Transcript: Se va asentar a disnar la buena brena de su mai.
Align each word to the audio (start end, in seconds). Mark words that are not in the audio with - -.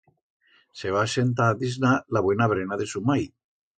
Se 0.79 0.93
va 0.95 1.03
asentar 1.09 1.49
a 1.49 1.57
disnar 1.59 1.91
la 2.17 2.25
buena 2.29 2.49
brena 2.55 2.79
de 2.83 2.93
su 2.95 3.07
mai. 3.11 3.27